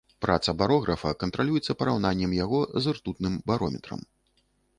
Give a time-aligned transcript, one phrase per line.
[0.25, 4.01] Праца барографа кантралюецца параўнаннем яго з ртутным барометрам.